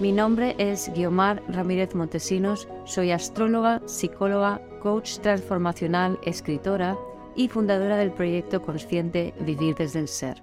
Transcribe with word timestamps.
Mi 0.00 0.10
nombre 0.10 0.56
es 0.58 0.92
Guiomar 0.92 1.40
Ramírez 1.46 1.94
Montesinos, 1.94 2.66
soy 2.84 3.12
astróloga, 3.12 3.80
psicóloga, 3.86 4.60
coach 4.82 5.18
transformacional, 5.18 6.18
escritora 6.24 6.98
y 7.36 7.46
fundadora 7.46 7.96
del 7.96 8.10
proyecto 8.10 8.60
consciente 8.60 9.34
Vivir 9.38 9.76
desde 9.76 10.00
el 10.00 10.08
Ser. 10.08 10.42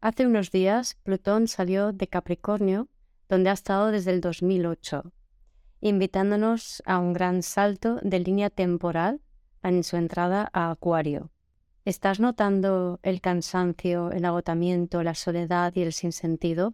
Hace 0.00 0.26
unos 0.26 0.50
días, 0.50 0.96
Plutón 1.02 1.46
salió 1.46 1.92
de 1.92 2.08
Capricornio, 2.08 2.88
donde 3.28 3.50
ha 3.50 3.52
estado 3.52 3.90
desde 3.90 4.12
el 4.12 4.22
2008, 4.22 5.12
invitándonos 5.82 6.82
a 6.86 6.98
un 7.00 7.12
gran 7.12 7.42
salto 7.42 7.98
de 8.00 8.18
línea 8.20 8.48
temporal 8.48 9.20
en 9.62 9.84
su 9.84 9.96
entrada 9.96 10.48
a 10.54 10.70
Acuario. 10.70 11.30
¿Estás 11.84 12.18
notando 12.18 12.98
el 13.02 13.20
cansancio, 13.20 14.10
el 14.10 14.24
agotamiento, 14.24 15.02
la 15.02 15.14
soledad 15.14 15.70
y 15.76 15.82
el 15.82 15.92
sinsentido? 15.92 16.72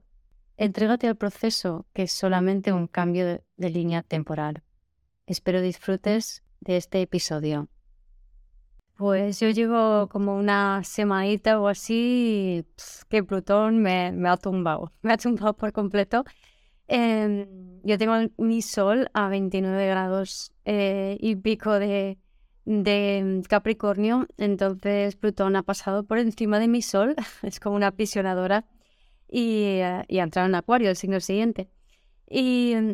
Entrégate 0.60 1.09
al 1.09 1.16
proceso, 1.16 1.87
que 1.95 2.02
es 2.02 2.12
solamente 2.12 2.70
un 2.70 2.87
cambio 2.87 3.41
de, 3.56 3.70
línea 3.70 4.02
temporal. 4.02 4.62
Espero 5.27 5.62
disfrutes 5.62 6.42
de 6.60 6.77
este 6.77 7.00
episodio. 7.00 7.69
Pues 8.94 9.41
yo 9.41 9.48
llevo 9.48 10.11
como 10.11 10.36
una 10.36 10.84
semanita 10.84 11.58
o 11.58 11.67
así 11.67 12.67
que 13.08 13.25
Plutón 13.25 13.78
me, 13.78 14.12
ha 14.28 14.36
tumbado, 14.36 14.92
me 15.00 15.14
ha 15.14 15.17
tumbado 15.17 15.56
por 15.56 15.72
completo. 15.72 16.25
Em, 16.89 17.80
yo 17.83 17.97
tengo 17.97 18.17
mi 18.36 18.61
sol 18.61 19.08
a 19.14 19.30
29 19.30 19.86
grados 19.86 20.52
eh, 20.67 21.17
y 21.20 21.36
pico 21.36 21.78
de, 21.78 22.19
de 22.67 23.42
Capricornio, 23.48 24.27
entonces 24.36 25.17
Plutón 25.17 25.56
ha 25.56 25.62
pasado 25.62 26.05
por 26.05 26.19
encima 26.19 26.58
de 26.58 26.69
mi 26.69 26.83
sol, 26.83 27.17
es 27.42 27.61
como 27.61 27.77
una 27.77 27.86
aprisionadora 27.86 28.67
y, 29.31 29.81
uh, 29.83 30.05
y 30.09 30.19
entrar 30.19 30.47
en 30.47 30.55
Acuario 30.55 30.91
el 30.91 30.97
signo 30.97 31.20
siguiente. 31.20 31.69
Y 32.28 32.75
mm, 32.77 32.92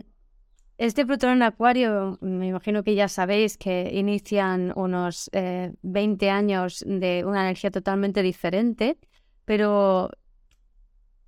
este 0.78 1.06
Plutón 1.06 1.30
en 1.30 1.42
Acuario, 1.42 2.18
me 2.20 2.48
imagino 2.48 2.82
que 2.82 2.94
ya 2.94 3.08
sabéis 3.08 3.56
que 3.56 3.90
inician 3.94 4.72
unos 4.76 5.30
20 5.32 6.26
eh, 6.26 6.30
años 6.30 6.84
de 6.86 7.24
una 7.24 7.42
energía 7.42 7.70
totalmente 7.70 8.22
diferente, 8.22 8.98
pero 9.46 10.10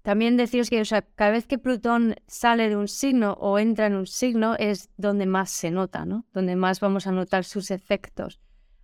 también 0.03 0.36
deciros 0.36 0.69
que 0.69 0.83
cada 1.14 1.31
vez 1.31 1.47
que 1.47 1.59
Plutón 1.59 2.17
sale 2.27 2.69
de 2.69 2.77
un 2.77 2.89
signo 2.89 3.33
o 3.41 3.59
entra 3.59 3.86
en 3.86 3.95
un 3.95 4.06
signo 4.06 4.55
es 4.59 4.91
donde 4.98 5.25
más 5.25 5.51
se 5.51 5.70
nota, 5.70 6.05
¿no? 6.05 6.27
Donde 6.34 6.55
más 6.55 6.81
vamos 6.81 7.06
a 7.06 7.12
notar 7.12 7.45
sus 7.45 7.70
efectos 7.70 8.41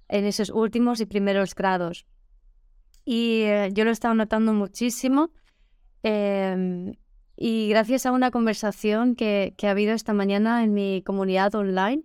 en 0.08 0.24
esos 0.24 0.48
últimos 0.48 1.00
y 1.00 1.06
primeros 1.06 1.54
grados. 1.54 2.06
Y 3.04 3.42
eh, 3.42 3.68
yo 3.74 3.84
lo 3.84 3.90
he 3.90 3.92
estado 3.92 4.14
notando 4.14 4.54
muchísimo 4.54 5.30
Em, 6.04 6.96
y 7.34 7.70
gracias 7.70 8.04
a 8.04 8.12
una 8.12 8.30
conversación 8.30 9.16
que, 9.16 9.54
ha 9.62 9.70
habido 9.70 9.94
esta 9.94 10.12
mañana 10.12 10.62
en 10.62 10.74
mi 10.74 11.02
comunidad 11.02 11.54
online, 11.54 12.02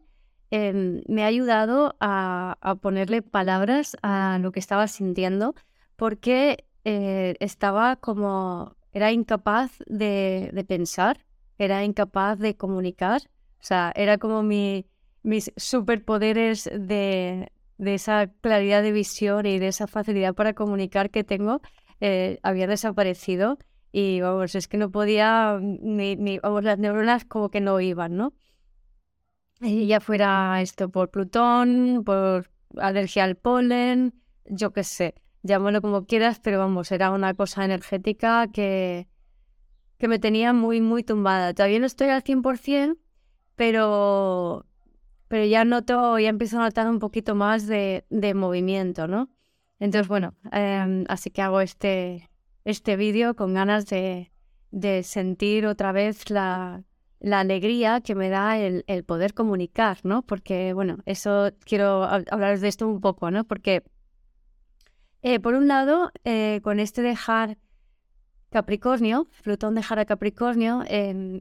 em, 0.52 1.02
me 1.10 1.24
ha 1.24 1.28
ayudado 1.28 1.98
a, 2.00 2.58
ponerle 2.82 3.22
palabras 3.22 3.98
a 4.02 4.40
lo 4.42 4.54
que 4.54 4.62
estaba 4.62 4.88
sintiendo, 4.88 5.54
porque 5.98 6.66
eh, 6.86 7.36
estaba 7.42 7.98
como, 7.98 8.78
era 8.94 9.12
incapaz 9.12 9.72
de, 9.86 10.66
pensar, 10.68 11.26
era 11.58 11.84
incapaz 11.84 12.40
de 12.40 12.56
comunicar, 12.56 13.24
o 13.60 13.64
sea, 13.64 13.92
era 13.96 14.18
como 14.18 14.44
mi, 14.44 14.86
mis 15.24 15.52
superpoderes 15.58 16.70
de, 16.74 17.52
de 17.78 17.94
esa 17.96 18.28
claridad 18.40 18.82
de 18.82 18.94
visión 18.94 19.46
y 19.46 19.60
de 19.60 19.68
esa 19.68 19.88
facilidad 19.88 20.36
para 20.36 20.54
comunicar 20.54 21.10
que 21.10 21.26
tengo, 21.26 21.62
eh, 22.00 22.40
había 22.44 22.66
desaparecido 22.66 23.58
y 23.92 24.22
vamos, 24.22 24.56
es 24.56 24.68
que 24.68 24.78
no 24.78 24.92
podía, 24.92 25.60
ni, 25.62 26.16
ni, 26.16 26.40
vamos, 26.40 26.64
las 26.64 26.78
neuronas 26.78 27.26
como 27.26 27.50
que 27.50 27.62
no 27.62 27.80
iban, 27.80 28.16
¿no? 28.16 28.34
Y 29.62 29.88
ya 29.88 30.00
fuera 30.00 30.62
esto 30.62 30.90
por 30.90 31.10
Plutón, 31.10 32.04
por 32.06 32.50
alergia 32.78 33.24
al 33.24 33.36
polen, 33.36 34.14
yo 34.46 34.72
qué 34.72 34.84
sé, 34.84 35.16
llámalo 35.44 35.82
como 35.82 36.06
quieras, 36.06 36.40
pero 36.40 36.60
vamos, 36.60 36.92
era 36.92 37.12
una 37.12 37.34
cosa 37.34 37.66
energética 37.66 38.48
que, 38.52 39.08
que 39.98 40.08
me 40.08 40.20
tenía 40.20 40.54
muy, 40.54 40.82
muy 40.82 41.04
tumbada. 41.04 41.54
Todavía 41.54 41.80
no 41.80 41.86
estoy 41.86 42.10
al 42.10 42.24
100%, 42.24 42.98
pero, 43.56 44.66
pero 45.28 45.46
ya 45.46 45.66
noto, 45.66 46.18
ya 46.20 46.30
empiezo 46.30 46.60
a 46.60 46.64
notar 46.64 46.88
un 46.88 47.00
poquito 47.00 47.36
más 47.36 47.68
de, 47.68 48.06
de 48.10 48.34
movimiento, 48.34 49.08
¿no? 49.08 49.30
Entonces, 49.80 50.08
bueno, 50.08 50.36
em, 50.52 51.06
así 51.08 51.32
que 51.32 51.42
hago 51.42 51.62
este, 51.62 52.29
este 52.66 52.96
vídeo 52.96 53.36
con 53.36 53.54
ganas 53.54 53.86
de, 53.86 54.32
sentir 55.04 55.66
otra 55.66 55.92
vez 55.92 56.30
la, 56.30 56.84
alegría 57.32 58.02
que 58.02 58.16
me 58.16 58.30
da 58.30 58.58
el, 58.58 59.04
poder 59.06 59.34
comunicar, 59.34 60.00
¿no? 60.04 60.22
Porque, 60.22 60.74
bueno, 60.74 61.00
eso 61.06 61.52
quiero 61.66 62.04
hablar 62.04 62.60
de 62.60 62.68
esto 62.68 62.88
un 62.88 63.02
poco, 63.02 63.32
¿no? 63.32 63.44
Porque, 63.44 63.84
eh, 65.22 65.40
por 65.40 65.56
un 65.56 65.68
lado, 65.68 66.12
eh, 66.24 66.60
con 66.64 66.80
este 66.80 67.02
dejar 67.02 67.58
Capricornio, 68.50 69.28
Plutón 69.44 69.76
dejar 69.76 70.00
a 70.00 70.06
Capricornio, 70.06 70.84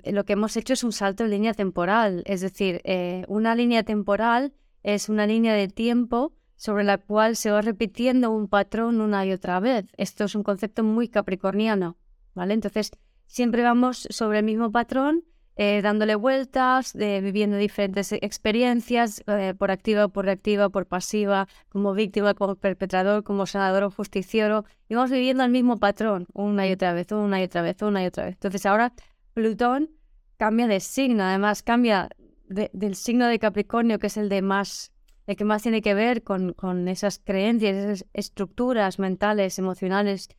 lo 0.04 0.24
que 0.24 0.32
hemos 0.34 0.56
hecho 0.56 0.74
es 0.74 0.84
un 0.84 0.92
salto 0.92 1.24
en 1.24 1.30
línea 1.30 1.54
temporal, 1.54 2.22
es 2.26 2.42
decir, 2.42 2.82
eh, 2.84 3.24
una 3.28 3.54
línea 3.54 3.82
temporal 3.82 4.52
es 4.82 5.08
una 5.08 5.26
línea 5.26 5.54
de 5.54 5.68
tiempo 5.68 6.34
sobre 6.58 6.84
la 6.84 6.98
cual 6.98 7.36
se 7.36 7.50
va 7.50 7.62
repitiendo 7.62 8.30
un 8.30 8.48
patrón 8.48 9.00
una 9.00 9.24
y 9.24 9.32
otra 9.32 9.60
vez. 9.60 9.86
Esto 9.96 10.24
es 10.24 10.34
un 10.34 10.42
concepto 10.42 10.82
muy 10.82 11.08
capricorniano, 11.08 11.96
¿vale? 12.34 12.52
Entonces, 12.52 12.90
siempre 13.26 13.62
vamos 13.62 14.06
sobre 14.10 14.40
el 14.40 14.44
mismo 14.44 14.70
patrón, 14.72 15.24
eh, 15.54 15.80
dándole 15.82 16.16
vueltas, 16.16 16.94
viviendo 16.94 17.56
diferentes 17.56 18.12
experiencias, 18.12 19.22
eh, 19.28 19.54
por 19.56 19.70
activa, 19.70 20.08
por 20.08 20.24
reactiva, 20.24 20.68
por 20.68 20.86
pasiva, 20.86 21.48
como 21.68 21.94
víctima, 21.94 22.34
como 22.34 22.56
perpetrador, 22.56 23.22
como 23.22 23.46
sanador 23.46 23.84
o 23.84 23.90
justiciero, 23.90 24.64
y 24.88 24.94
vamos 24.94 25.10
viviendo 25.10 25.44
el 25.44 25.50
mismo 25.50 25.78
patrón 25.78 26.26
una 26.32 26.66
y 26.66 26.72
otra 26.72 26.92
vez, 26.92 27.10
una 27.12 27.40
y 27.40 27.44
otra 27.44 27.62
vez, 27.62 27.80
una 27.82 28.02
y 28.02 28.06
otra 28.06 28.24
vez. 28.24 28.34
Entonces, 28.34 28.66
ahora 28.66 28.92
Plutón 29.32 29.90
cambia 30.38 30.66
de 30.66 30.80
signo, 30.80 31.22
además 31.22 31.62
cambia 31.62 32.08
del 32.48 32.94
signo 32.94 33.26
de 33.26 33.38
Capricornio, 33.38 33.98
que 33.98 34.08
es 34.08 34.16
el 34.16 34.28
de 34.28 34.42
más 34.42 34.92
el 35.28 35.36
que 35.36 35.44
más 35.44 35.62
tiene 35.62 35.82
que 35.82 35.92
ver 35.92 36.22
con, 36.22 36.88
esas 36.88 37.18
creencias, 37.18 37.76
esas 37.76 38.06
estructuras 38.14 38.98
mentales, 38.98 39.58
emocionales 39.58 40.30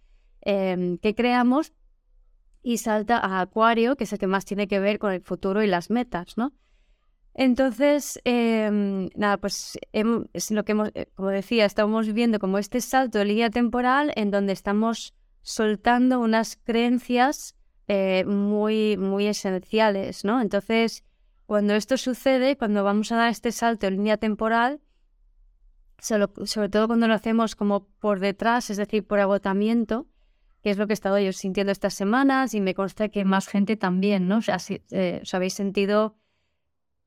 em, 0.42 0.98
que 0.98 1.14
creamos, 1.14 1.74
y 2.64 2.80
salta 2.80 3.20
a 3.20 3.40
Acuario, 3.40 3.96
que 3.96 4.06
es 4.06 4.14
el 4.14 4.20
que 4.20 4.26
más 4.26 4.46
tiene 4.46 4.68
que 4.68 4.80
ver 4.80 4.98
con 4.98 5.14
el 5.14 5.22
futuro 5.22 5.62
y 5.62 5.68
las 5.68 5.92
metas, 5.92 6.38
¿no? 6.38 6.54
Entonces, 7.36 8.20
em, 8.26 9.10
nada, 9.16 9.38
pues 9.38 9.78
es 9.94 10.50
lo 10.50 10.66
que 10.66 10.72
hemos, 10.72 10.90
eh, 10.96 11.06
como 11.14 11.30
decía, 11.30 11.66
estamos 11.66 12.08
viviendo 12.08 12.40
como 12.40 12.58
este 12.58 12.82
salto 12.82 13.20
de 13.20 13.26
línea 13.26 13.52
temporal 13.52 14.12
en 14.16 14.32
donde 14.32 14.54
estamos 14.54 15.14
soltando 15.44 16.20
unas 16.20 16.58
creencias 16.58 17.56
eh, 17.88 18.26
muy, 18.26 18.98
muy 18.98 19.28
esenciales, 19.28 20.26
¿no? 20.26 20.42
Entonces, 20.42 21.04
cuando 21.50 21.74
esto 21.74 21.98
sucede, 21.98 22.58
cuando 22.58 22.84
vamos 22.84 23.12
a 23.12 23.16
dar 23.16 23.30
este 23.32 23.52
salto 23.52 23.88
en 23.88 23.96
línea 23.96 24.18
temporal, 24.18 24.82
sobre 25.98 26.70
todo 26.70 26.86
cuando 26.86 27.08
lo 27.08 27.16
hacemos 27.16 27.56
como 27.56 27.88
por 28.00 28.20
detrás, 28.20 28.70
es 28.70 28.78
decir, 28.78 29.04
por 29.08 29.20
agotamiento, 29.20 30.06
que 30.62 30.70
es 30.70 30.78
lo 30.78 30.86
que 30.86 30.94
he 30.94 31.00
estado 31.02 31.18
yo 31.18 31.34
sintiendo 31.34 31.72
estas 31.72 31.96
semanas 31.96 32.54
y 32.54 32.62
me 32.62 32.76
consta 32.76 33.10
que 33.10 33.26
más 33.26 33.48
gente 33.48 33.78
también, 33.78 34.28
¿no? 34.28 34.38
O 34.38 34.42
sea, 34.44 34.60
si, 34.60 34.84
eh, 34.92 35.22
os 35.24 35.34
habéis 35.34 35.56
sentido 35.56 36.20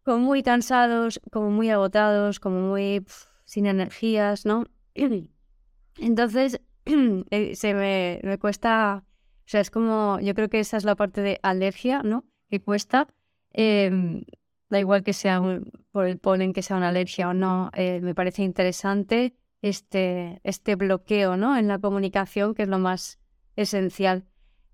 como 0.03 0.19
muy 0.19 0.43
cansados, 0.43 1.21
como 1.31 1.51
muy 1.53 1.71
agotados, 1.71 2.41
como 2.41 2.63
muy 2.63 3.07
sin 3.45 3.67
energías, 3.67 4.45
¿no? 4.45 4.65
Entonces, 5.99 6.61
eh, 7.31 7.55
se 7.55 7.75
me, 7.75 8.19
me, 8.25 8.39
cuesta, 8.39 9.05
o 9.07 9.49
sea, 9.49 9.61
es 9.61 9.71
como, 9.71 10.19
yo 10.21 10.35
creo 10.35 10.49
que 10.49 10.59
esa 10.59 10.79
es 10.79 10.85
la 10.85 10.97
parte 10.97 11.21
de 11.21 11.39
alergia, 11.45 12.03
¿no? 12.03 12.25
Que 12.51 12.61
cuesta. 12.61 13.07
Em, 13.53 14.25
da 14.71 14.81
igual 14.81 15.03
que 15.05 15.13
sea 15.13 15.43
por 15.91 16.07
el 16.07 16.19
polen, 16.19 16.53
que 16.53 16.63
sea 16.63 16.77
una 16.77 16.89
alergia 16.89 17.29
o 17.29 17.35
no, 17.35 17.71
eh, 17.75 18.01
me 18.01 18.15
parece 18.15 18.43
interesante 18.43 19.35
este, 19.61 20.41
este 20.45 20.77
bloqueo 20.77 21.37
¿no? 21.37 21.57
en 21.57 21.69
la 21.69 21.79
comunicación, 21.79 22.55
que 22.55 22.63
es 22.63 22.69
lo 22.69 22.79
más 22.79 23.19
esencial 23.57 24.25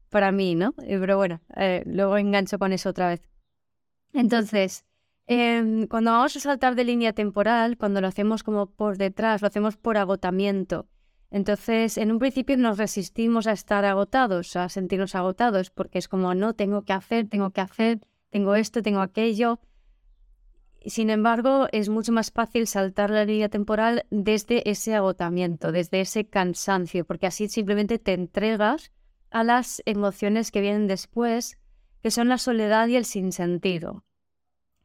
para 0.08 0.32
mí, 0.32 0.54
¿no? 0.54 0.75
Eh, 0.82 0.96
pero 0.98 1.16
bueno, 1.16 1.40
eh, 1.56 1.82
luego 1.84 2.16
engancho 2.16 2.58
con 2.58 2.72
eso 2.72 2.90
otra 2.90 3.08
vez. 3.08 3.28
Entonces, 4.12 4.86
em, 5.26 5.86
cuando 5.86 6.12
vamos 6.12 6.36
a 6.36 6.40
saltar 6.40 6.74
de 6.74 6.84
línea 6.84 7.12
temporal, 7.12 7.76
cuando 7.76 8.00
lo 8.00 8.06
hacemos 8.06 8.42
como 8.42 8.66
por 8.66 8.96
detrás, 8.96 9.42
lo 9.42 9.48
hacemos 9.48 9.76
por 9.76 9.98
agotamiento. 9.98 10.88
Entonces, 11.31 11.98
en 11.98 12.10
un 12.10 12.19
principio 12.19 12.56
nos 12.56 12.78
resistimos 12.78 13.46
a 13.46 13.52
estar 13.52 13.84
agotados, 13.84 14.56
a 14.56 14.69
sentirnos 14.70 15.14
agotados, 15.14 15.70
porque 15.70 15.98
es 15.98 16.08
como, 16.08 16.34
no, 16.34 16.54
tengo 16.54 16.82
que 16.82 16.94
hacer, 16.94 17.28
tengo 17.28 17.50
que 17.50 17.60
hacer, 17.60 18.00
tengo 18.30 18.54
esto, 18.54 18.82
tengo 18.82 19.00
aquello. 19.00 19.60
Sin 20.86 21.10
embargo, 21.10 21.66
es 21.72 21.88
mucho 21.88 22.12
más 22.12 22.30
fácil 22.30 22.66
saltar 22.66 23.10
la 23.10 23.25
línea 23.25 23.48
temporal 23.48 24.06
desde 24.10 24.69
ese 24.70 24.94
agotamiento, 24.94 25.72
desde 25.72 26.00
ese 26.00 26.26
cansancio, 26.26 27.04
porque 27.04 27.26
así 27.26 27.48
simplemente 27.48 27.98
te 27.98 28.12
entregas 28.12 28.92
a 29.30 29.44
las 29.44 29.82
emociones 29.84 30.50
que 30.50 30.60
vienen 30.60 30.86
después, 30.86 31.58
que 32.02 32.10
son 32.10 32.28
la 32.28 32.38
soledad 32.38 32.86
y 32.88 32.96
el 32.96 33.04
sinsentido. 33.04 34.04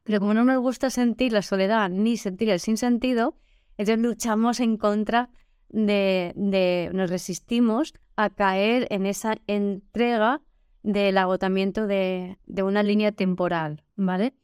Pero 0.04 0.20
como 0.20 0.34
no 0.34 0.44
nos 0.44 0.60
gusta 0.60 0.90
sentir 0.90 1.32
la 1.32 1.42
soledad 1.42 1.90
ni 1.90 2.18
sentir 2.18 2.50
el 2.50 2.60
sinsentido, 2.60 3.38
entonces 3.78 4.04
luchamos 4.04 4.60
en 4.60 4.78
contra 4.78 5.30
de, 5.70 6.34
de, 6.36 6.90
nos 6.94 7.10
resistimos 7.10 7.94
a 8.16 8.30
caer 8.30 8.88
en 8.90 9.06
esa 9.06 9.38
entrega 9.48 10.42
del 10.84 11.18
agotamiento 11.18 11.88
de, 11.88 12.38
de 12.46 12.64
una 12.64 12.84
línea 12.84 13.12
temporal, 13.12 13.84
¿vale? 13.96 14.36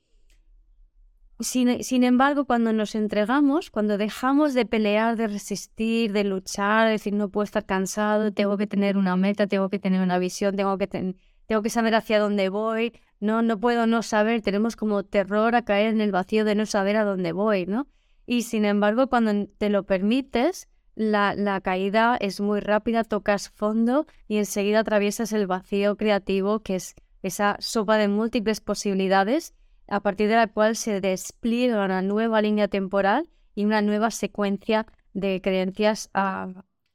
Sin, 1.41 2.03
embargo, 2.03 2.43
cuando 2.43 2.73
nos 2.73 2.95
entregamos, 2.95 3.71
cuando 3.71 3.97
dejamos 3.97 4.53
de 4.53 4.65
pelear, 4.65 5.15
de 5.15 5.27
resistir, 5.27 6.11
de 6.11 6.25
luchar, 6.25 6.87
de 6.87 6.91
decir 6.93 7.13
no 7.13 7.29
puedo 7.29 7.45
estar 7.45 7.65
cansado, 7.65 8.33
tengo 8.33 8.57
que 8.57 8.67
tener 8.67 8.97
una 8.97 9.15
meta, 9.15 9.47
tengo 9.47 9.69
que 9.69 9.79
tener 9.79 10.01
una 10.01 10.19
visión, 10.19 10.57
tengo 10.57 10.77
que, 10.77 10.87
tengo 10.87 11.61
que 11.61 11.69
saber 11.69 11.95
hacia 11.95 12.19
dónde 12.19 12.49
voy, 12.49 12.91
no, 13.21 13.41
no 13.41 13.57
puedo 13.57 13.87
no 13.87 14.03
saber, 14.03 14.41
tenemos 14.41 14.75
como 14.75 15.03
terror 15.03 15.55
a 15.55 15.63
caer 15.63 15.93
en 15.93 16.01
el 16.01 16.11
vacío 16.11 16.43
de 16.43 16.55
no 16.55 16.65
saber 16.65 16.97
a 16.97 17.05
dónde 17.05 17.31
voy, 17.31 17.65
¿no? 17.65 17.87
Y 18.25 18.41
sin 18.41 18.65
embargo, 18.65 19.07
cuando 19.07 19.47
te 19.57 19.69
lo 19.69 19.83
permites, 19.83 20.67
la, 20.99 21.33
la 21.33 21.61
caída 21.61 22.17
es 22.19 22.41
muy 22.41 22.59
rápida, 22.59 23.05
tocas 23.05 23.49
fondo 23.49 24.05
y 24.27 24.37
enseguida 24.37 24.79
atraviesas 24.79 25.31
el 25.31 25.47
vacío 25.47 25.95
creativo, 25.95 26.59
que 26.59 26.75
es 26.75 26.93
esa 27.23 27.55
sopa 27.59 27.95
de 27.95 28.09
múltiples 28.09 28.59
posibilidades 28.59 29.53
a 29.87 30.01
partir 30.01 30.27
de 30.27 30.35
la 30.35 30.47
cual 30.47 30.75
se 30.75 30.99
despliega 30.99 31.85
una 31.85 32.01
nueva 32.01 32.41
línea 32.41 32.67
temporal 32.67 33.29
y 33.55 33.63
una 33.63 33.81
nueva 33.81 34.11
secuencia 34.11 34.87
de 35.13 35.39
creencias 35.41 36.09
a, 36.13 36.49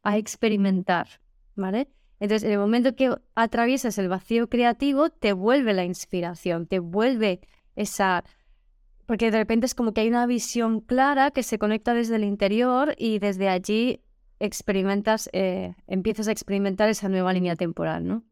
experimentar, 0.04 1.08
¿vale? 1.56 1.88
Entonces, 2.20 2.44
en 2.44 2.52
el 2.52 2.58
momento 2.58 2.94
que 2.94 3.16
atraviesas 3.34 3.96
el 3.96 4.10
vacío 4.10 4.50
creativo, 4.50 5.08
te 5.08 5.32
vuelve 5.32 5.72
la 5.72 5.84
inspiración, 5.84 6.66
te 6.66 6.78
vuelve 6.78 7.40
esa... 7.74 8.22
Porque 9.06 9.30
de 9.30 9.38
repente 9.38 9.66
es 9.66 9.74
como 9.74 9.92
que 9.92 10.00
hay 10.00 10.08
una 10.08 10.26
visión 10.26 10.80
clara 10.80 11.30
que 11.30 11.42
se 11.42 11.58
conecta 11.58 11.94
desde 11.94 12.16
el 12.16 12.24
interior 12.24 12.94
y 12.98 13.18
desde 13.18 13.48
allí 13.48 14.00
experimentas, 14.38 15.28
eh, 15.32 15.74
empiezas 15.86 16.28
a 16.28 16.32
experimentar 16.32 16.88
esa 16.88 17.08
nueva 17.08 17.32
línea 17.32 17.56
temporal, 17.56 18.06
¿no? 18.06 18.24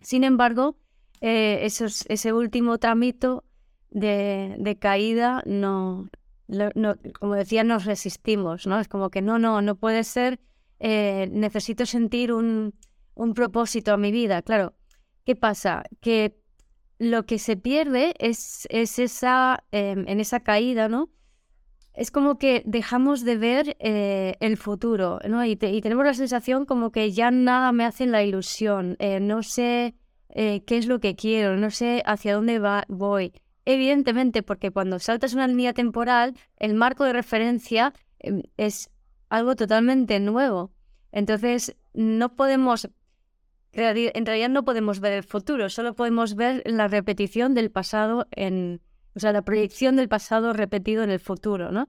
Sin 0.00 0.24
embargo, 0.24 0.76
eh, 1.20 1.60
ese 1.64 2.32
último 2.32 2.78
tramito 2.78 3.44
de, 3.90 4.76
caída, 4.80 5.42
no, 5.46 6.08
no, 6.48 6.96
como 7.18 7.34
decía, 7.34 7.64
nos 7.64 7.84
resistimos, 7.84 8.66
¿no? 8.66 8.78
Es 8.78 8.88
como 8.88 9.10
que 9.10 9.22
no, 9.22 9.38
no, 9.38 9.62
no 9.62 9.76
puede 9.76 10.04
ser, 10.04 10.38
eh, 10.78 11.28
necesito 11.32 11.86
sentir 11.86 12.32
un, 12.32 12.74
un 13.14 13.34
propósito 13.34 13.92
a 13.92 13.96
mi 13.96 14.12
vida. 14.12 14.42
Claro, 14.42 14.74
¿qué 15.24 15.34
pasa? 15.36 15.84
Que 16.00 16.38
lo 16.98 17.26
que 17.26 17.38
se 17.38 17.56
pierde 17.56 18.14
es, 18.18 18.66
es 18.70 18.98
esa, 18.98 19.64
em, 19.72 20.04
en 20.08 20.20
esa 20.20 20.40
caída, 20.40 20.88
¿no? 20.88 21.10
Es 21.94 22.10
como 22.10 22.38
que 22.38 22.62
dejamos 22.66 23.24
de 23.24 23.36
ver 23.36 23.76
eh, 23.80 24.36
el 24.40 24.56
futuro, 24.56 25.18
¿no? 25.28 25.44
Y, 25.44 25.56
tenemos 25.56 26.04
la 26.04 26.14
sensación 26.14 26.66
como 26.66 26.92
que 26.92 27.10
ya 27.12 27.30
nada 27.30 27.72
me 27.72 27.84
hace 27.84 28.06
la 28.06 28.22
ilusión, 28.22 28.96
eh, 28.98 29.20
no 29.20 29.42
sé 29.42 29.94
qué 30.34 30.76
es 30.76 30.86
lo 30.86 31.00
que 31.00 31.16
quiero, 31.16 31.56
no 31.56 31.70
sé 31.70 32.02
hacia 32.04 32.34
dónde 32.34 32.58
va, 32.58 32.84
voy. 32.88 33.32
Evidentemente, 33.66 34.44
porque 34.44 34.70
cuando 34.70 35.00
saltas 35.00 35.34
una 35.34 35.48
línea 35.48 35.74
temporal, 35.74 36.34
el 36.56 36.74
marco 36.74 37.04
de 37.04 37.12
referencia 37.12 37.92
em, 38.20 38.42
es 38.56 38.90
algo 39.28 39.56
totalmente 39.56 40.20
nuevo. 40.20 40.70
Entonces, 41.10 41.76
no 41.92 42.36
podemos, 42.36 42.88
en 43.76 44.26
realidad 44.26 44.48
no 44.48 44.64
podemos 44.64 45.00
ver 45.00 45.12
el 45.12 45.22
futuro, 45.22 45.68
solo 45.68 45.94
podemos 45.94 46.34
ver 46.34 46.62
la 46.64 46.88
repetición 46.88 47.54
del 47.54 47.70
pasado 47.70 48.26
en, 48.30 48.80
o 49.14 49.20
sea, 49.20 49.32
la 49.32 49.42
proyección 49.42 49.96
del 49.96 50.08
pasado 50.08 50.52
repetido 50.52 51.02
en 51.02 51.10
el 51.10 51.20
futuro, 51.20 51.70
¿no? 51.70 51.88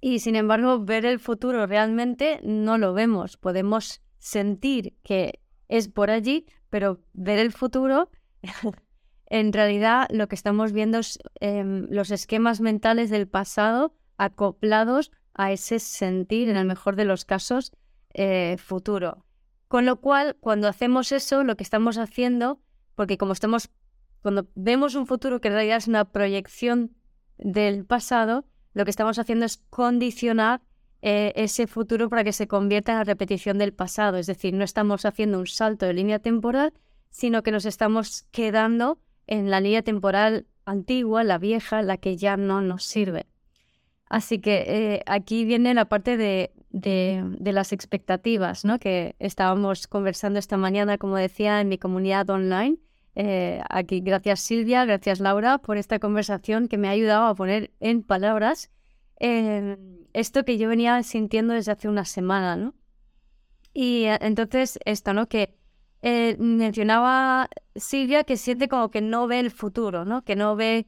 Y 0.00 0.20
sin 0.20 0.34
embargo, 0.34 0.82
ver 0.82 1.04
el 1.04 1.18
futuro 1.18 1.66
realmente 1.66 2.40
no 2.42 2.78
lo 2.78 2.94
vemos. 2.94 3.36
Podemos 3.36 4.00
sentir 4.18 4.96
que 5.02 5.40
es 5.68 5.88
por 5.88 6.10
allí, 6.10 6.46
pero 6.70 7.00
ver 7.12 7.38
el 7.38 7.52
futuro 7.52 8.10
en 9.26 9.52
realidad 9.52 10.08
lo 10.10 10.26
que 10.26 10.36
estamos 10.36 10.72
viendo 10.72 10.98
es 10.98 11.18
em, 11.40 11.86
los 11.90 12.10
esquemas 12.10 12.60
mentales 12.60 13.10
del 13.10 13.28
pasado 13.28 13.94
acoplados 14.16 15.12
a 15.34 15.52
ese 15.52 15.78
sentir, 15.78 16.48
en 16.48 16.56
el 16.56 16.66
mejor 16.66 16.96
de 16.96 17.04
los 17.04 17.26
casos, 17.26 17.72
eh, 18.14 18.56
futuro. 18.58 19.26
Con 19.70 19.86
lo 19.86 20.00
cual, 20.00 20.36
cuando 20.40 20.66
hacemos 20.66 21.12
eso, 21.12 21.44
lo 21.44 21.56
que 21.56 21.62
estamos 21.62 21.96
haciendo, 21.96 22.58
porque 22.96 23.16
como 23.16 23.32
estamos, 23.32 23.70
cuando 24.20 24.48
vemos 24.56 24.96
un 24.96 25.06
futuro 25.06 25.40
que 25.40 25.46
en 25.46 25.54
realidad 25.54 25.76
es 25.76 25.86
una 25.86 26.06
proyección 26.06 26.90
del 27.38 27.84
pasado, 27.84 28.44
lo 28.74 28.84
que 28.84 28.90
estamos 28.90 29.20
haciendo 29.20 29.46
es 29.46 29.58
condicionar 29.70 30.60
eh, 31.02 31.32
ese 31.36 31.68
futuro 31.68 32.08
para 32.08 32.24
que 32.24 32.32
se 32.32 32.48
convierta 32.48 32.90
en 32.90 32.98
la 32.98 33.04
repetición 33.04 33.58
del 33.58 33.72
pasado. 33.72 34.16
Es 34.16 34.26
decir, 34.26 34.54
no 34.54 34.64
estamos 34.64 35.04
haciendo 35.04 35.38
un 35.38 35.46
salto 35.46 35.86
de 35.86 35.94
línea 35.94 36.18
temporal, 36.18 36.72
sino 37.10 37.44
que 37.44 37.52
nos 37.52 37.64
estamos 37.64 38.24
quedando 38.32 38.98
en 39.28 39.50
la 39.50 39.60
línea 39.60 39.82
temporal 39.82 40.48
antigua, 40.64 41.22
la 41.22 41.38
vieja, 41.38 41.80
la 41.82 41.96
que 41.96 42.16
ya 42.16 42.36
no 42.36 42.60
nos 42.60 42.82
sirve. 42.82 43.28
Así 44.06 44.40
que 44.40 44.64
eh, 44.66 45.02
aquí 45.06 45.44
viene 45.44 45.74
la 45.74 45.84
parte 45.84 46.16
de, 46.16 46.50
de, 46.70 47.36
las 47.40 47.72
expectativas, 47.72 48.64
¿no? 48.64 48.78
que 48.78 49.16
estábamos 49.18 49.86
conversando 49.86 50.38
esta 50.38 50.56
mañana, 50.56 50.98
como 50.98 51.16
decía, 51.16 51.60
en 51.60 51.68
mi 51.68 51.78
comunidad 51.78 52.28
online. 52.30 52.78
Eh, 53.16 53.60
aquí, 53.68 54.00
gracias 54.00 54.40
Silvia, 54.40 54.84
gracias 54.84 55.18
Laura 55.18 55.58
por 55.58 55.76
esta 55.76 55.98
conversación 55.98 56.68
que 56.68 56.78
me 56.78 56.86
ha 56.86 56.92
ayudado 56.92 57.26
a 57.26 57.34
poner 57.34 57.72
en 57.80 58.04
palabras 58.04 58.70
eh, 59.18 59.76
esto 60.12 60.44
que 60.44 60.58
yo 60.58 60.68
venía 60.68 61.02
sintiendo 61.02 61.54
desde 61.54 61.72
hace 61.72 61.88
una 61.88 62.04
semana. 62.04 62.56
¿no? 62.56 62.74
Y 63.74 64.04
entonces 64.04 64.78
esto, 64.84 65.12
¿no? 65.12 65.28
que 65.28 65.56
eh, 66.02 66.36
mencionaba 66.38 67.48
Silvia 67.74 68.24
que 68.24 68.36
siente 68.36 68.68
como 68.68 68.90
que 68.90 69.00
no 69.00 69.26
ve 69.26 69.40
el 69.40 69.50
futuro, 69.50 70.04
¿no? 70.04 70.22
Que 70.22 70.34
no 70.34 70.56
ve 70.56 70.86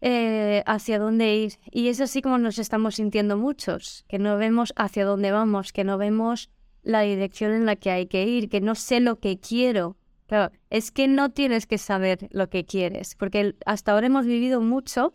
eh, 0.00 0.62
hacia 0.66 0.98
dónde 0.98 1.36
ir. 1.36 1.52
Y 1.70 1.88
es 1.88 2.00
así 2.00 2.22
como 2.22 2.38
nos 2.38 2.58
estamos 2.58 2.96
sintiendo 2.96 3.36
muchos, 3.36 4.04
que 4.08 4.18
no 4.18 4.36
vemos 4.36 4.72
hacia 4.76 5.04
dónde 5.04 5.30
vamos, 5.32 5.72
que 5.72 5.84
no 5.84 5.98
vemos 5.98 6.50
la 6.82 7.02
dirección 7.02 7.52
en 7.52 7.66
la 7.66 7.76
que 7.76 7.90
hay 7.90 8.06
que 8.06 8.24
ir, 8.24 8.48
que 8.48 8.60
no 8.60 8.74
sé 8.74 9.00
lo 9.00 9.18
que 9.18 9.38
quiero. 9.38 9.96
Claro, 10.26 10.52
es 10.70 10.90
que 10.90 11.08
no 11.08 11.30
tienes 11.30 11.66
que 11.66 11.78
saber 11.78 12.28
lo 12.30 12.50
que 12.50 12.64
quieres, 12.66 13.14
porque 13.14 13.54
hasta 13.64 13.92
ahora 13.92 14.08
hemos 14.08 14.26
vivido 14.26 14.60
mucho 14.60 15.14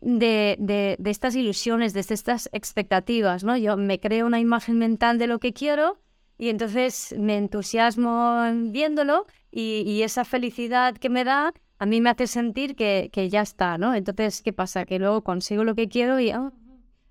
de, 0.00 0.56
de, 0.58 1.10
estas 1.10 1.34
ilusiones, 1.34 1.92
de 1.92 2.00
estas 2.00 2.48
expectativas, 2.52 3.42
¿no? 3.42 3.56
Yo 3.56 3.76
me 3.76 3.98
creo 3.98 4.26
una 4.26 4.38
imagen 4.38 4.78
mental 4.78 5.18
de 5.18 5.26
lo 5.26 5.40
que 5.40 5.52
quiero 5.52 5.98
y 6.38 6.48
entonces 6.48 7.14
me 7.18 7.36
entusiasmo 7.36 8.42
viéndolo 8.70 9.26
y, 9.50 10.02
esa 10.02 10.24
felicidad 10.24 10.96
que 10.96 11.08
me 11.08 11.24
da 11.24 11.54
a 11.78 11.86
mí 11.86 12.00
me 12.00 12.10
hace 12.10 12.26
sentir 12.26 12.76
que, 12.76 13.10
que, 13.12 13.28
ya 13.28 13.42
está, 13.42 13.78
¿no? 13.78 13.94
Entonces, 13.94 14.42
¿qué 14.42 14.52
pasa? 14.52 14.84
Que 14.84 14.98
luego 14.98 15.22
consigo 15.22 15.64
lo 15.64 15.74
que 15.74 15.88
quiero 15.88 16.20
y 16.20 16.30
ah, 16.30 16.52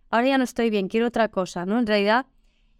ahora 0.10 0.27
ya 0.27 0.38
no 0.38 0.43
estoy 0.43 0.70
bien, 0.70 0.88
quiero 0.88 1.08
otra 1.08 1.29
cosa, 1.29 1.65
¿no? 1.65 1.79
En 1.79 1.88
realidad, 1.88 2.25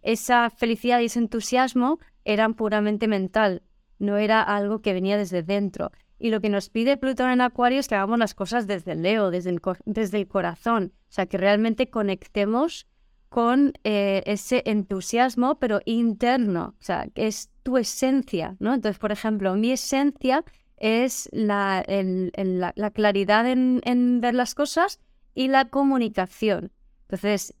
esa 0.02 0.50
felicidad 0.50 1.00
y 1.00 1.06
ese 1.06 1.18
entusiasmo 1.18 1.98
eran 2.24 2.54
puramente 2.54 3.08
mental, 3.08 3.62
no 3.98 4.16
era 4.16 4.42
algo 4.42 4.80
que 4.80 4.92
venía 4.92 5.16
desde 5.16 5.42
dentro. 5.42 5.92
Y 6.18 6.30
lo 6.30 6.40
que 6.40 6.48
nos 6.48 6.70
pide 6.70 6.96
Plutón 6.96 7.30
en 7.30 7.40
Acuario 7.40 7.80
es 7.80 7.88
que 7.88 7.96
hagamos 7.96 8.18
las 8.18 8.34
cosas 8.34 8.66
desde 8.66 8.92
el 8.92 9.02
Leo, 9.02 9.30
desde 9.30 9.50
el, 9.50 9.60
desde 9.84 10.18
el 10.18 10.28
corazón, 10.28 10.92
o 11.08 11.12
sea, 11.12 11.26
que 11.26 11.38
realmente 11.38 11.90
conectemos 11.90 12.86
con 13.28 13.72
eh, 13.82 14.22
ese 14.26 14.62
entusiasmo, 14.64 15.58
pero 15.58 15.80
interno, 15.84 16.76
o 16.78 16.82
sea, 16.82 17.08
que 17.12 17.26
es 17.26 17.50
tu 17.64 17.78
esencia, 17.78 18.56
¿no? 18.60 18.74
Entonces, 18.74 18.98
por 18.98 19.10
ejemplo, 19.10 19.56
mi 19.56 19.72
esencia 19.72 20.44
es 20.84 21.30
la, 21.32 21.82
la, 21.86 22.90
claridad 22.90 23.48
en, 23.50 23.80
en, 23.84 24.20
ver 24.20 24.34
las 24.34 24.54
cosas 24.54 25.00
y 25.34 25.48
la 25.48 25.70
comunicación. 25.70 26.72
Entonces, 27.04 27.54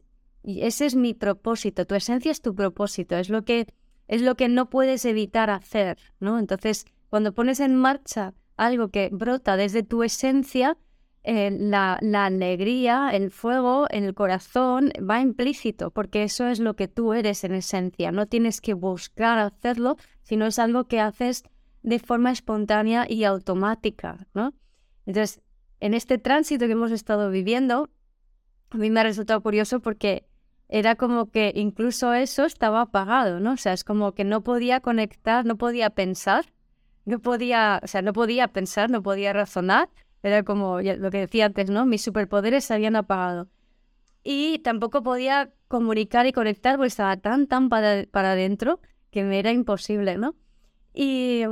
ese 0.44 0.84
es 0.84 0.94
mi 0.94 1.14
propósito, 1.14 1.86
tu 1.86 1.94
esencia 1.94 2.30
es 2.30 2.42
tu 2.42 2.54
propósito, 2.54 3.16
es 3.16 3.30
lo 3.30 3.42
que, 3.46 3.66
es 4.08 4.20
lo 4.20 4.34
que 4.34 4.50
no 4.50 4.68
puedes 4.68 5.06
evitar 5.06 5.48
hacer, 5.48 5.96
¿no? 6.20 6.38
Entonces, 6.38 6.84
cuando 7.08 7.32
pones 7.32 7.60
en 7.60 7.76
marcha 7.76 8.34
algo 8.58 8.88
que 8.88 9.08
brota 9.10 9.56
desde 9.56 9.82
tu 9.82 10.02
esencia, 10.02 10.76
eh, 11.22 11.50
la, 11.50 11.96
la, 12.02 12.26
alegría, 12.26 13.08
el 13.14 13.30
fuego 13.30 13.86
el 13.88 14.12
corazón 14.12 14.92
va 15.10 15.22
implícito, 15.22 15.90
porque 15.92 16.24
eso 16.24 16.46
es 16.48 16.60
lo 16.60 16.76
que 16.76 16.88
tú 16.88 17.14
eres 17.14 17.42
en 17.44 17.54
esencia. 17.54 18.12
No 18.12 18.26
tienes 18.26 18.60
que 18.60 18.74
buscar 18.74 19.38
hacerlo, 19.38 19.96
sino 20.24 20.44
es 20.44 20.58
algo 20.58 20.84
que 20.84 21.00
haces 21.00 21.44
de 21.84 21.98
forma 21.98 22.32
espontánea 22.32 23.06
y 23.08 23.24
automática, 23.24 24.26
¿no? 24.32 24.54
Entonces, 25.06 25.42
en 25.80 25.92
este 25.92 26.16
tránsito 26.16 26.64
que 26.66 26.72
hemos 26.72 26.90
estado 26.90 27.30
viviendo, 27.30 27.90
a 28.70 28.78
mí 28.78 28.90
me 28.90 29.00
ha 29.00 29.02
resultado 29.02 29.42
curioso 29.42 29.80
porque 29.80 30.26
era 30.68 30.96
como 30.96 31.30
que 31.30 31.52
incluso 31.54 32.14
eso 32.14 32.46
estaba 32.46 32.80
apagado, 32.80 33.38
¿no? 33.38 33.52
O 33.52 33.56
sea, 33.58 33.74
es 33.74 33.84
como 33.84 34.12
que 34.14 34.24
no 34.24 34.42
podía 34.42 34.80
conectar, 34.80 35.44
no 35.44 35.58
podía 35.58 35.90
pensar, 35.90 36.46
no 37.04 37.18
podía, 37.18 37.80
o 37.84 37.86
sea, 37.86 38.00
no 38.00 38.14
podía 38.14 38.48
pensar, 38.48 38.88
no 38.88 39.02
podía 39.02 39.34
razonar. 39.34 39.90
Era 40.22 40.42
como 40.42 40.80
lo 40.80 41.10
que 41.10 41.18
decía 41.18 41.44
antes, 41.44 41.68
¿no? 41.68 41.84
Mis 41.84 42.00
superpoderes 42.02 42.64
se 42.64 42.72
habían 42.72 42.96
apagado. 42.96 43.48
Y 44.22 44.60
tampoco 44.60 45.02
podía 45.02 45.52
comunicar 45.68 46.26
y 46.26 46.32
conectar 46.32 46.76
porque 46.76 46.88
estaba 46.88 47.18
tan, 47.18 47.46
tan 47.46 47.68
para, 47.68 48.04
para 48.10 48.32
adentro 48.32 48.80
que 49.10 49.22
me 49.22 49.38
era 49.38 49.52
imposible, 49.52 50.16
¿no? 50.16 50.34
Y, 50.94 51.42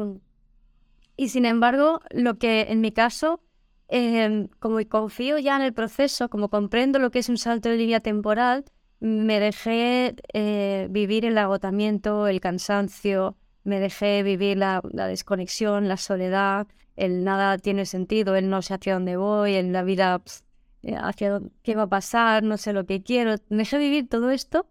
y 1.17 1.29
sin 1.29 1.45
embargo, 1.45 2.01
lo 2.11 2.39
que 2.39 2.63
en 2.71 2.81
mi 2.81 2.93
caso, 2.93 3.41
eh, 3.89 4.49
como 4.61 4.79
confío 4.89 5.39
ya 5.39 5.57
en 5.57 5.63
el 5.63 5.75
proceso, 5.75 6.31
como 6.31 6.49
comprendo 6.49 6.99
lo 6.99 7.11
que 7.11 7.19
es 7.19 7.29
un 7.29 7.37
salto 7.37 7.69
de 7.69 7.77
línea 7.77 8.01
temporal, 8.01 8.65
me 9.01 9.41
dejé 9.41 10.15
eh, 10.33 10.87
vivir 10.91 11.25
el 11.25 11.37
agotamiento, 11.37 12.29
el 12.29 12.41
cansancio, 12.41 13.37
me 13.65 13.81
dejé 13.81 14.23
vivir 14.23 14.57
la, 14.59 14.81
desconexión, 14.93 15.89
la 15.89 15.97
soledad, 15.97 16.69
el 16.95 17.25
nada 17.25 17.59
tiene 17.59 17.85
sentido, 17.85 18.37
el 18.37 18.49
no 18.49 18.63
sé 18.63 18.75
hacia 18.75 18.95
dónde 18.95 19.17
voy, 19.17 19.57
en 19.57 19.73
la 19.73 19.83
vida 19.83 20.23
eh, 20.83 20.95
hacia 20.97 21.41
qué 21.65 21.75
va 21.75 21.83
a 21.83 21.89
pasar, 21.89 22.45
no 22.45 22.57
sé 22.59 22.73
lo 22.73 22.87
que 22.87 23.03
quiero. 23.03 23.35
Me 23.49 23.59
dejé 23.59 23.79
vivir 23.79 24.09
todo 24.09 24.31
esto 24.31 24.67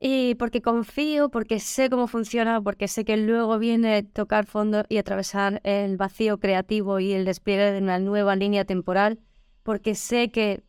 y 0.00 0.34
porque 0.34 0.60
confío, 0.60 1.30
porque 1.30 1.58
sé 1.58 1.88
cómo 1.88 2.06
funciona, 2.06 2.60
porque 2.60 2.88
sé 2.88 3.04
que 3.04 3.16
luego 3.16 3.58
viene 3.58 4.02
tocar 4.02 4.46
fondo 4.46 4.84
y 4.88 4.98
atravesar 4.98 5.60
el 5.64 5.96
vacío 5.96 6.38
creativo 6.38 7.00
y 7.00 7.12
el 7.12 7.24
despliegue 7.24 7.72
de 7.72 7.78
una 7.78 7.98
nueva 7.98 8.36
línea 8.36 8.64
temporal, 8.64 9.18
porque 9.62 9.94
sé 9.94 10.30
que 10.30 10.62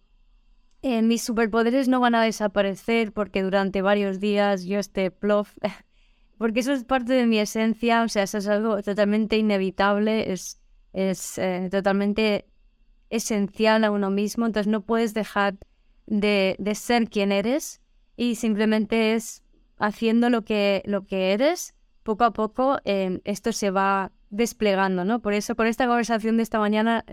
eh, 0.81 1.01
mis 1.01 1.23
superpoderes 1.23 1.87
no 1.87 1.99
van 1.99 2.15
a 2.15 2.23
desaparecer 2.23 3.11
porque 3.11 3.43
durante 3.43 3.81
varios 3.81 4.19
días 4.19 4.63
yo 4.63 4.79
esté 4.79 5.11
plof, 5.11 5.51
porque 6.37 6.61
eso 6.61 6.71
es 6.71 6.85
parte 6.85 7.13
de 7.13 7.25
mi 7.25 7.39
esencia, 7.39 8.03
o 8.03 8.07
sea, 8.07 8.23
eso 8.23 8.37
es 8.37 8.47
algo 8.47 8.81
totalmente 8.81 9.37
inevitable, 9.37 10.31
es, 10.31 10.61
es 10.93 11.37
eh, 11.37 11.67
totalmente 11.69 12.45
esencial 13.09 13.83
a 13.83 13.91
uno 13.91 14.09
mismo, 14.09 14.45
entonces 14.45 14.71
no 14.71 14.81
puedes 14.81 15.13
dejar 15.13 15.57
de, 16.05 16.55
de, 16.59 16.75
ser 16.75 17.09
quien 17.09 17.31
eres 17.31 17.81
y 18.17 18.35
simplemente 18.35 19.13
es 19.13 19.43
haciendo 19.77 20.29
lo 20.29 20.43
que, 20.43 20.81
lo 20.85 21.05
que 21.05 21.31
eres, 21.31 21.75
poco 22.03 22.25
a 22.25 22.33
poco 22.33 22.79
eh, 22.83 23.21
esto 23.23 23.53
se 23.53 23.69
va 23.69 24.11
desplegando, 24.29 25.05
¿no? 25.05 25.21
Por 25.21 25.33
eso, 25.33 25.55
por 25.55 25.67
esta 25.67 25.87
conversación 25.87 26.35
de 26.35 26.43
esta 26.43 26.59
mañana, 26.59 27.05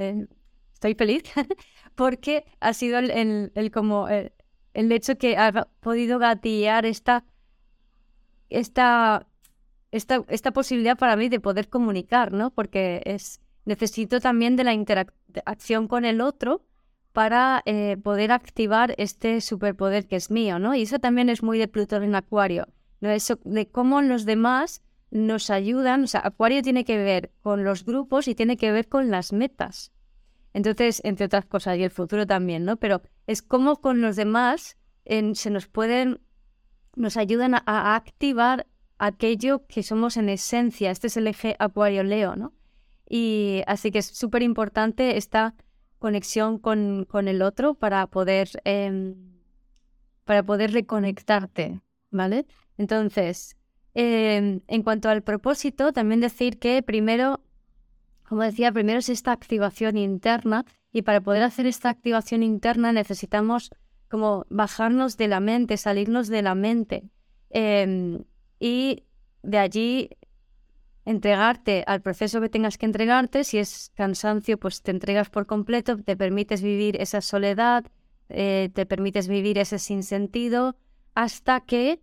estoy 0.72 0.94
feliz 0.94 1.22
porque 1.94 2.44
ha 2.58 2.72
sido 2.72 2.98
el, 2.98 3.52
el, 3.54 3.70
como 3.70 4.08
el, 4.08 4.32
hecho 4.92 5.16
que 5.16 5.36
ha 5.36 5.68
podido 5.80 6.18
gatillar 6.18 6.86
esta, 6.86 7.24
esta, 8.48 9.28
esta, 9.92 10.24
esta 10.28 10.52
posibilidad 10.52 10.96
para 10.96 11.16
mí 11.16 11.28
de 11.28 11.38
poder 11.38 11.68
comunicar, 11.68 12.32
¿no? 12.32 12.50
Porque 12.50 13.02
es, 13.04 13.40
necesito 13.66 14.20
también 14.20 14.56
de 14.56 14.64
la 14.64 14.72
interacción 14.72 15.86
con 15.86 16.04
el 16.04 16.20
otro 16.20 16.62
para 17.14 17.62
eh, 17.64 17.96
poder 18.02 18.32
activar 18.32 18.92
este 18.98 19.40
superpoder 19.40 20.08
que 20.08 20.16
es 20.16 20.32
mío, 20.32 20.58
¿no? 20.58 20.74
Y 20.74 20.82
eso 20.82 20.98
también 20.98 21.28
es 21.28 21.44
muy 21.44 21.60
de 21.60 21.68
Plutón 21.68 22.02
en 22.02 22.16
Acuario, 22.16 22.66
¿no? 23.00 23.08
Eso 23.08 23.38
de 23.44 23.68
cómo 23.68 24.02
los 24.02 24.24
demás 24.24 24.82
nos 25.12 25.48
ayudan, 25.48 26.02
o 26.02 26.06
sea, 26.08 26.22
Acuario 26.24 26.60
tiene 26.60 26.84
que 26.84 26.98
ver 26.98 27.30
con 27.40 27.62
los 27.62 27.84
grupos 27.84 28.26
y 28.26 28.34
tiene 28.34 28.56
que 28.56 28.72
ver 28.72 28.88
con 28.88 29.12
las 29.12 29.32
metas. 29.32 29.92
Entonces, 30.54 31.00
entre 31.04 31.26
otras 31.26 31.46
cosas, 31.46 31.78
y 31.78 31.84
el 31.84 31.92
futuro 31.92 32.26
también, 32.26 32.64
¿no? 32.64 32.78
Pero 32.78 33.00
es 33.28 33.42
como 33.42 33.80
con 33.80 34.00
los 34.00 34.16
demás 34.16 34.76
se 35.34 35.50
nos 35.50 35.68
pueden, 35.68 36.20
nos 36.96 37.16
ayudan 37.16 37.54
a, 37.54 37.94
activar 37.94 38.66
aquello 38.98 39.66
que 39.68 39.84
somos 39.84 40.16
en 40.16 40.28
esencia. 40.28 40.90
Este 40.90 41.06
es 41.06 41.16
el 41.16 41.28
eje 41.28 41.54
Acuario-Leo, 41.60 42.34
¿no? 42.34 42.54
Y 43.08 43.62
así 43.68 43.92
que 43.92 44.00
es 44.00 44.06
súper 44.06 44.42
importante 44.42 45.16
esta 45.16 45.54
conexión 46.04 46.58
con, 46.58 47.06
con, 47.08 47.28
el 47.28 47.40
otro 47.40 47.72
para 47.72 48.06
poder, 48.08 48.50
em, 48.64 49.14
para 50.24 50.42
poder 50.42 50.70
reconectarte, 50.72 51.80
¿vale? 52.10 52.44
Entonces, 52.76 53.56
em, 53.94 54.60
en 54.68 54.82
cuanto 54.82 55.08
al 55.08 55.22
propósito, 55.22 55.94
también 55.94 56.20
decir 56.20 56.58
que 56.58 56.82
primero 56.82 57.40
como 58.28 58.42
decía, 58.42 58.70
primero 58.70 58.98
es 58.98 59.08
esta 59.08 59.32
activación 59.32 59.96
interna 59.96 60.66
y 60.92 61.02
para 61.02 61.22
poder 61.22 61.42
hacer 61.42 61.64
esta 61.66 61.88
activación 61.88 62.42
interna 62.42 62.92
necesitamos 62.92 63.70
como 64.10 64.44
bajarnos 64.50 65.16
de 65.16 65.28
la 65.28 65.40
mente, 65.40 65.78
salirnos 65.78 66.28
de 66.28 66.42
la 66.42 66.54
mente 66.54 67.04
em, 67.48 68.24
y 68.60 69.04
de 69.42 69.58
allí 69.58 70.10
entregarte 71.04 71.84
al 71.86 72.00
proceso 72.00 72.40
que 72.40 72.48
tengas 72.48 72.78
que 72.78 72.86
entregarte. 72.86 73.44
Si 73.44 73.58
es 73.58 73.92
cansancio, 73.94 74.58
pues 74.58 74.82
te 74.82 74.90
entregas 74.90 75.30
por 75.30 75.46
completo, 75.46 75.96
te 76.02 76.16
permites 76.16 76.62
vivir 76.62 77.00
esa 77.00 77.20
soledad, 77.20 77.84
eh, 78.28 78.70
te 78.74 78.86
permites 78.86 79.28
vivir 79.28 79.58
ese 79.58 79.78
sinsentido, 79.78 80.76
hasta 81.14 81.60
que 81.60 82.00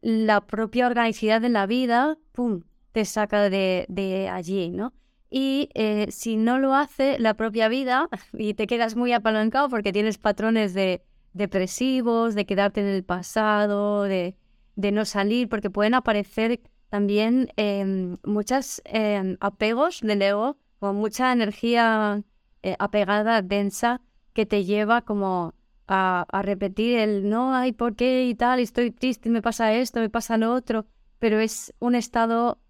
la 0.00 0.46
propia 0.46 0.86
organicidad 0.86 1.40
de 1.40 1.48
la 1.48 1.66
vida, 1.66 2.18
¡pum!, 2.32 2.62
te 2.92 3.04
saca 3.04 3.50
de, 3.50 3.86
de 3.88 4.28
allí, 4.28 4.70
¿no? 4.70 4.92
Y 5.30 5.68
eh, 5.74 6.06
si 6.10 6.36
no 6.36 6.58
lo 6.58 6.74
hace 6.74 7.18
la 7.18 7.34
propia 7.34 7.68
vida 7.68 8.08
y 8.32 8.54
te 8.54 8.66
quedas 8.66 8.96
muy 8.96 9.12
apalancado 9.12 9.68
porque 9.68 9.92
tienes 9.92 10.18
patrones 10.18 10.74
de 10.74 11.02
depresivos, 11.32 12.34
de 12.34 12.46
quedarte 12.46 12.80
en 12.80 12.88
el 12.88 13.04
pasado, 13.04 14.02
de, 14.02 14.34
de 14.74 14.92
no 14.92 15.04
salir, 15.04 15.48
porque 15.48 15.70
pueden 15.70 15.94
aparecer 15.94 16.60
también 16.90 17.52
eh, 17.56 18.16
muchos 18.24 18.82
em, 18.84 19.36
apegos 19.40 20.00
del 20.02 20.22
ego, 20.22 20.58
con 20.78 20.96
mucha 20.96 21.32
energía 21.32 22.22
eh, 22.62 22.76
apegada, 22.78 23.42
densa, 23.42 24.00
que 24.32 24.44
te 24.46 24.64
lleva 24.64 25.02
como 25.02 25.54
a, 25.86 26.26
a, 26.30 26.42
repetir 26.42 26.98
el 26.98 27.28
no, 27.28 27.54
hay 27.54 27.72
por 27.72 27.96
qué 27.96 28.26
y 28.26 28.34
tal, 28.34 28.60
estoy 28.60 28.90
triste, 28.90 29.30
me 29.30 29.42
pasa 29.42 29.72
esto, 29.72 30.00
me 30.00 30.10
pasa 30.10 30.36
lo 30.36 30.52
otro, 30.52 30.86
pero 31.18 31.38
es 31.40 31.72
un 31.78 31.94
estado 31.94 32.60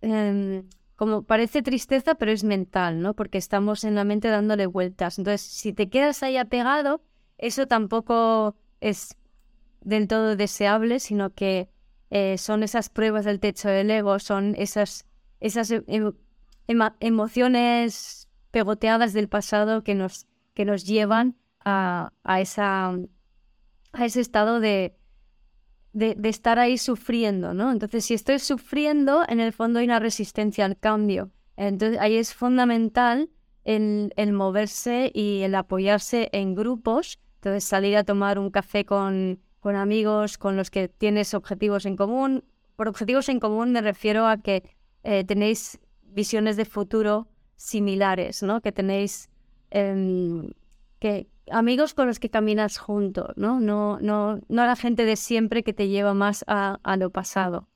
em, 0.00 0.68
como 0.96 1.22
parece 1.22 1.62
tristeza, 1.62 2.14
pero 2.14 2.32
es 2.32 2.44
mental, 2.44 3.00
¿no? 3.02 3.14
Porque 3.14 3.38
estamos 3.38 3.84
en 3.84 3.94
la 3.94 4.04
mente 4.04 4.28
dándole 4.28 4.66
vueltas. 4.66 5.18
Entonces, 5.18 5.42
si 5.42 5.72
te 5.72 5.88
quedas 5.90 6.22
ahí 6.22 6.38
apegado, 6.38 7.02
eso 7.38 7.66
tampoco 7.66 8.56
es 8.80 9.16
del 9.82 10.08
todo 10.08 10.36
deseable, 10.36 10.98
sino 11.00 11.34
que 11.34 11.68
eh, 12.10 12.38
son 12.38 12.62
esas 12.62 12.88
pruebas 12.88 13.24
del 13.24 13.40
techo 13.40 13.68
del 13.68 13.90
ego, 13.90 14.18
son 14.18 14.54
esas, 14.56 15.06
esas 15.40 15.70
em, 15.70 16.12
emociones 17.00 18.28
pegoteadas 18.50 19.12
del 19.12 19.28
pasado 19.28 19.82
que 19.82 19.94
nos, 19.94 20.26
que 20.54 20.64
nos 20.64 20.84
llevan 20.84 21.36
a, 21.64 22.12
a, 22.22 22.40
esa, 22.40 22.88
a 23.92 24.04
ese 24.04 24.20
estado 24.20 24.60
de, 24.60 24.96
de, 25.96 26.28
estar 26.28 26.58
ahí 26.58 26.76
sufriendo, 26.76 27.54
¿no? 27.54 27.72
Entonces, 27.72 28.04
si 28.04 28.12
estoy 28.12 28.38
sufriendo, 28.38 29.22
en 29.28 29.40
el 29.40 29.54
fondo 29.54 29.78
hay 29.78 29.86
una 29.86 29.98
resistencia 29.98 30.66
al 30.66 30.78
cambio. 30.78 31.30
Entonces, 31.56 31.98
ahí 32.00 32.16
es 32.16 32.34
fundamental 32.34 33.30
el, 33.64 34.12
moverse 34.32 35.10
y 35.14 35.40
el 35.40 35.54
apoyarse 35.54 36.28
en 36.32 36.54
grupos. 36.54 37.18
Entonces, 37.36 37.64
salir 37.64 37.96
a 37.96 38.04
tomar 38.04 38.38
un 38.38 38.50
café 38.50 38.84
con, 38.84 39.40
con 39.66 39.74
amigos 39.74 40.38
con 40.38 40.56
los 40.56 40.70
que 40.70 40.86
tienes 40.86 41.34
objetivos 41.34 41.86
en 41.86 41.96
común. 41.96 42.44
Por 42.76 42.86
objetivos 42.86 43.28
en 43.28 43.40
común 43.40 43.72
me 43.72 43.80
refiero 43.80 44.28
a 44.28 44.36
que 44.36 44.62
eh, 45.02 45.24
tenéis 45.24 45.80
visiones 46.04 46.56
de 46.56 46.64
futuro 46.64 47.26
similares, 47.56 48.44
¿no? 48.44 48.60
Que 48.60 48.70
tenéis 48.70 49.28
em, 49.70 50.52
que, 51.00 51.26
amigos 51.50 51.94
con 51.94 52.06
los 52.06 52.20
que 52.20 52.30
caminas 52.30 52.78
juntos, 52.78 53.32
¿no? 53.34 53.58
No, 53.58 53.98
no, 54.00 54.38
no 54.48 54.62
a 54.62 54.66
la 54.66 54.76
gente 54.76 55.04
de 55.04 55.16
siempre 55.16 55.64
que 55.64 55.72
te 55.72 55.88
lleva 55.88 56.14
más 56.14 56.44
a, 56.46 56.78
lo 56.96 57.10
pasado. 57.10 57.66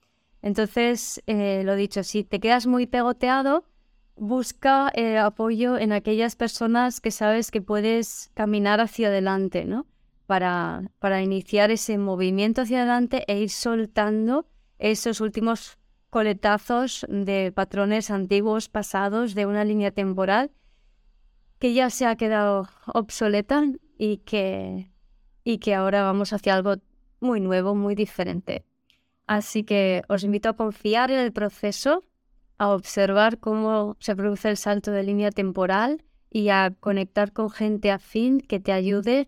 Entonces, 0.41 1.21
eh, 1.27 1.63
lo 1.65 1.75
dicho, 1.75 2.03
si 2.03 2.23
te 2.23 2.39
quedas 2.39 2.67
muy 2.67 2.87
pegoteado, 2.87 3.65
busca 4.15 4.93
eh, 4.95 5.17
apoyo 5.17 5.77
en 5.77 5.91
aquellas 5.91 6.37
personas 6.37 7.01
que 7.01 7.11
sabes 7.11 7.51
que 7.51 7.61
puedes 7.61 8.31
caminar 8.33 8.79
hacia 8.79 9.09
adelante, 9.09 9.65
¿no? 9.65 9.87
Para, 10.31 10.83
para 10.99 11.21
iniciar 11.21 11.71
ese 11.71 11.97
movimiento 11.97 12.61
hacia 12.61 12.83
adelante 12.83 13.25
e 13.27 13.41
ir 13.41 13.49
soltando 13.49 14.47
esos 14.79 15.19
últimos 15.19 15.77
coletazos 16.09 17.05
de 17.09 17.51
patrones 17.51 18.09
antiguos 18.09 18.69
pasados 18.69 19.35
de 19.35 19.45
una 19.45 19.65
línea 19.65 19.91
temporal 19.91 20.51
que 21.59 21.73
ya 21.73 21.89
se 21.89 22.05
ha 22.05 22.15
quedado 22.15 22.69
obsoleta 22.93 23.65
y 23.97 24.19
que, 24.19 24.89
y 25.43 25.57
que 25.57 25.75
ahora 25.75 26.01
vamos 26.01 26.31
hacia 26.31 26.55
algo 26.55 26.75
muy 27.19 27.41
nuevo, 27.41 27.75
muy 27.75 27.93
diferente. 27.93 28.63
Así 29.27 29.65
que 29.65 30.03
os 30.07 30.23
invito 30.23 30.47
a 30.47 30.55
confiar 30.55 31.11
en 31.11 31.19
el 31.19 31.33
proceso, 31.33 32.05
a 32.57 32.69
observar 32.69 33.37
cómo 33.37 33.97
se 33.99 34.15
produce 34.15 34.49
el 34.49 34.55
salto 34.55 34.91
de 34.91 35.03
línea 35.03 35.31
temporal 35.31 36.05
y 36.29 36.47
a 36.47 36.73
conectar 36.79 37.33
con 37.33 37.49
gente 37.49 37.91
afín 37.91 38.39
que 38.39 38.61
te 38.61 38.71
ayude 38.71 39.27